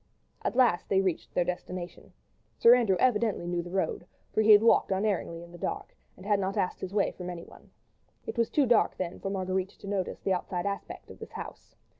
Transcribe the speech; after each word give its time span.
At 0.41 0.55
last 0.55 0.89
they 0.89 0.99
reached 0.99 1.31
their 1.35 1.43
destination. 1.43 2.11
Sir 2.57 2.73
Andrew 2.73 2.97
evidently 2.99 3.45
knew 3.45 3.61
the 3.61 3.69
road, 3.69 4.07
for 4.33 4.41
he 4.41 4.49
had 4.51 4.63
walked 4.63 4.89
unerringly 4.89 5.43
in 5.43 5.51
the 5.51 5.59
dark, 5.59 5.95
and 6.17 6.25
had 6.25 6.39
not 6.39 6.57
asked 6.57 6.81
his 6.81 6.91
way 6.91 7.11
from 7.11 7.29
anyone. 7.29 7.69
It 8.25 8.35
was 8.35 8.49
too 8.49 8.65
dark 8.65 8.97
then 8.97 9.19
for 9.19 9.29
Marguerite 9.29 9.69
to 9.77 9.87
notice 9.87 10.19
the 10.19 10.33
outside 10.33 10.65
aspect 10.65 11.11
of 11.11 11.19
this 11.19 11.33
house. 11.33 11.75